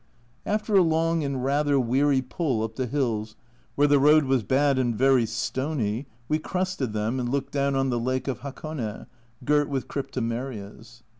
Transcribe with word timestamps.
After 0.47 0.73
a 0.73 0.81
long 0.81 1.23
and 1.23 1.43
rather 1.45 1.79
weary 1.79 2.23
pull 2.23 2.63
up 2.63 2.75
the 2.75 2.87
hills, 2.87 3.35
where 3.75 3.87
the 3.87 3.99
road 3.99 4.23
was 4.25 4.41
bad 4.41 4.79
and 4.79 4.95
very 4.97 5.27
stony, 5.27 6.07
we 6.27 6.39
crested 6.39 6.91
them, 6.93 7.19
and 7.19 7.29
looked 7.29 7.51
down 7.53 7.75
on 7.75 7.91
the 7.91 7.99
lake 7.99 8.27
of 8.27 8.39
Hakone, 8.39 9.05
girt 9.45 9.69
with 9.69 9.87
Cryptomerias. 9.87 11.03